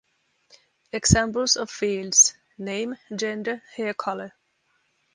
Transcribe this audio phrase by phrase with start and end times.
[0.91, 4.31] Examples of fields: name, gender, hair colour.